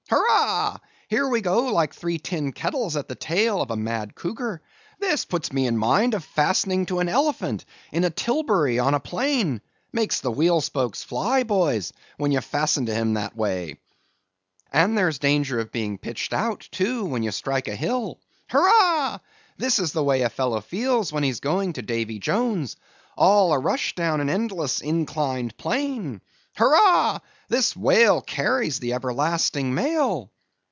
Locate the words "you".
12.33-12.41, 17.23-17.31